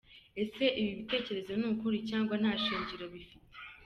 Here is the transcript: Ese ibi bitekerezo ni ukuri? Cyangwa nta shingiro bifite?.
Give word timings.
Ese 0.43 0.63
ibi 0.79 0.91
bitekerezo 0.99 1.51
ni 1.59 1.65
ukuri? 1.71 1.97
Cyangwa 2.09 2.33
nta 2.41 2.53
shingiro 2.63 3.05
bifite?. 3.13 3.45